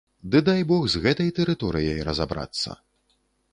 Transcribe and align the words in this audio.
Ды 0.35 0.39
дай 0.47 0.63
бог 0.71 0.87
з 0.93 1.01
гэтай 1.03 1.29
тэрыторыяй 1.41 2.01
разабрацца! 2.09 2.69